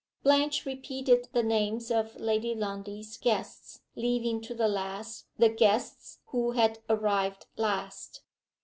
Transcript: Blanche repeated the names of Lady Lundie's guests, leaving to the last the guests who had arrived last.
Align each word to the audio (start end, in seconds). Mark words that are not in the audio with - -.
Blanche 0.23 0.65
repeated 0.65 1.29
the 1.31 1.43
names 1.43 1.91
of 1.91 2.19
Lady 2.19 2.55
Lundie's 2.55 3.17
guests, 3.17 3.81
leaving 3.95 4.41
to 4.41 4.55
the 4.55 4.67
last 4.67 5.27
the 5.37 5.47
guests 5.47 6.17
who 6.29 6.53
had 6.53 6.79
arrived 6.89 7.45
last. 7.55 8.23